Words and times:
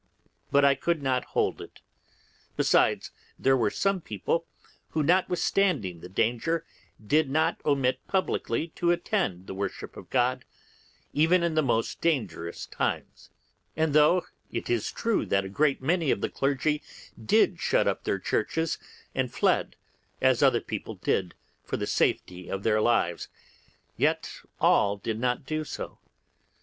But 0.49 0.65
I 0.65 0.73
could 0.73 1.03
not 1.03 1.25
hold 1.37 1.61
it. 1.61 1.79
Besides, 2.57 3.11
there 3.37 3.55
were 3.55 3.69
some 3.69 4.01
people 4.01 4.47
who, 4.89 5.03
notwithstanding 5.03 5.99
the 5.99 6.09
danger, 6.09 6.65
did 7.05 7.29
not 7.29 7.61
omit 7.63 7.99
publicly 8.07 8.69
to 8.69 8.89
attend 8.89 9.45
the 9.45 9.53
worship 9.53 9.95
of 9.95 10.09
God, 10.09 10.43
even 11.13 11.43
in 11.43 11.53
the 11.53 11.61
most 11.61 12.01
dangerous 12.01 12.65
times; 12.65 13.29
and 13.77 13.93
though 13.93 14.25
it 14.51 14.71
is 14.71 14.91
true 14.91 15.23
that 15.27 15.45
a 15.45 15.49
great 15.49 15.83
many 15.83 16.11
clergymen 16.15 16.79
did 17.23 17.59
shut 17.59 17.87
up 17.87 18.03
their 18.03 18.17
churches, 18.17 18.79
and 19.13 19.31
fled, 19.31 19.75
as 20.19 20.41
other 20.41 20.61
people 20.61 20.95
did, 20.95 21.35
for 21.63 21.77
the 21.77 21.85
safety 21.85 22.49
of 22.49 22.63
their 22.63 22.81
lives, 22.81 23.27
yet 23.97 24.33
all 24.59 24.97
did 24.97 25.19
not 25.19 25.45
do 25.45 25.63
so. 25.63 25.99